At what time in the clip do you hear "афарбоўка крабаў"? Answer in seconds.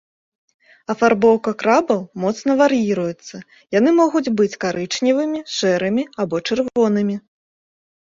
0.91-1.99